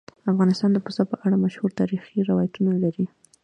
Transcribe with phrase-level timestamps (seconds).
[0.31, 3.05] افغانستان د پسه په اړه مشهور تاریخی روایتونه لري.